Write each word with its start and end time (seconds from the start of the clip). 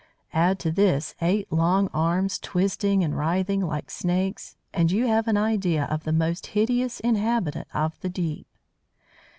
Add 0.33 0.57
to 0.61 0.71
this 0.71 1.13
eight 1.21 1.51
long 1.51 1.87
arms 1.93 2.39
twisting 2.39 3.03
and 3.03 3.15
writhing 3.15 3.61
like 3.61 3.91
snakes, 3.91 4.55
and 4.73 4.91
you 4.91 5.05
have 5.05 5.27
an 5.27 5.37
idea 5.37 5.83
of 5.91 6.05
the 6.05 6.11
most 6.11 6.47
hideous 6.57 6.99
inhabitant 7.01 7.67
of 7.71 7.99
the 8.01 8.09
deep. 8.09 8.47